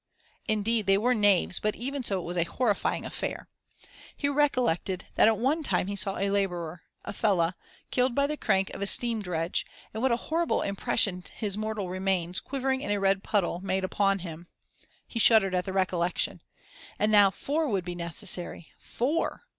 Indeed 0.47 0.87
they 0.87 0.97
were 0.97 1.13
knaves, 1.13 1.59
but 1.59 1.75
even 1.75 2.03
so 2.03 2.19
it 2.19 2.25
was 2.25 2.35
a 2.35 2.43
horrifying 2.43 3.05
affair. 3.05 3.47
He 4.17 4.27
recollected 4.27 5.05
that 5.13 5.27
at 5.27 5.37
one 5.37 5.61
time 5.61 5.85
he 5.85 5.95
saw 5.95 6.17
a 6.17 6.31
laborer 6.31 6.81
a 7.05 7.13
fellah 7.13 7.53
killed 7.91 8.15
by 8.15 8.25
the 8.25 8.35
crank 8.35 8.71
of 8.71 8.81
a 8.81 8.87
steam 8.87 9.21
dredge, 9.21 9.63
and 9.93 10.01
what 10.01 10.11
a 10.11 10.17
horrible 10.17 10.63
impression 10.63 11.23
his 11.35 11.55
mortal 11.55 11.87
remains, 11.87 12.39
quivering 12.39 12.81
in 12.81 12.89
a 12.89 12.99
red 12.99 13.21
puddle, 13.21 13.59
made 13.59 13.83
upon 13.83 14.17
him! 14.25 14.47
He 15.05 15.19
shuddered 15.19 15.53
at 15.53 15.65
the 15.65 15.71
recollection. 15.73 16.41
And 16.97 17.11
now 17.11 17.29
four 17.29 17.69
would 17.69 17.85
be 17.85 17.93
necessary! 17.93 18.71
four! 18.79 19.43